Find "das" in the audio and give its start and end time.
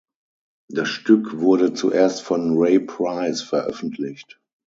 0.67-0.89